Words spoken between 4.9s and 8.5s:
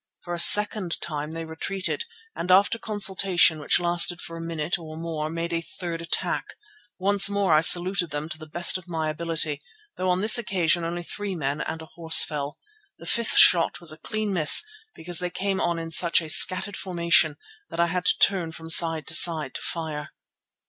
more, made a third attack. Once more I saluted them to the